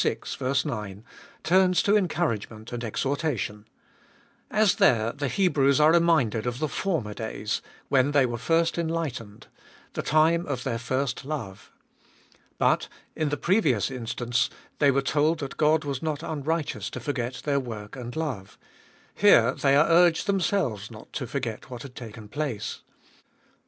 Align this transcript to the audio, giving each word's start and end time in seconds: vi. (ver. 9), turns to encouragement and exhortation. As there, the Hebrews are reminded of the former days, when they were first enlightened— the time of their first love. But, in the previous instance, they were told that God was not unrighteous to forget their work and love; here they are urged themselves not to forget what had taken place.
vi. 0.01 0.17
(ver. 0.39 0.55
9), 0.65 1.03
turns 1.43 1.83
to 1.83 1.95
encouragement 1.95 2.71
and 2.71 2.83
exhortation. 2.83 3.67
As 4.49 4.77
there, 4.77 5.11
the 5.11 5.27
Hebrews 5.27 5.79
are 5.79 5.91
reminded 5.93 6.47
of 6.47 6.57
the 6.57 6.67
former 6.67 7.13
days, 7.13 7.61
when 7.87 8.09
they 8.09 8.25
were 8.25 8.39
first 8.39 8.79
enlightened— 8.79 9.45
the 9.93 10.01
time 10.01 10.47
of 10.47 10.63
their 10.63 10.79
first 10.79 11.23
love. 11.23 11.71
But, 12.57 12.87
in 13.15 13.29
the 13.29 13.37
previous 13.37 13.91
instance, 13.91 14.49
they 14.79 14.89
were 14.89 15.03
told 15.03 15.37
that 15.41 15.55
God 15.57 15.83
was 15.83 16.01
not 16.01 16.23
unrighteous 16.23 16.89
to 16.89 16.99
forget 16.99 17.43
their 17.45 17.59
work 17.59 17.95
and 17.95 18.15
love; 18.15 18.57
here 19.13 19.51
they 19.53 19.75
are 19.75 19.87
urged 19.87 20.25
themselves 20.25 20.89
not 20.89 21.13
to 21.13 21.27
forget 21.27 21.69
what 21.69 21.83
had 21.83 21.93
taken 21.93 22.27
place. 22.27 22.81